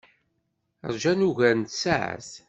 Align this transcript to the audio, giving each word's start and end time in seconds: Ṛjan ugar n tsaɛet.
Ṛjan 0.93 1.25
ugar 1.27 1.55
n 1.57 1.63
tsaɛet. 1.63 2.29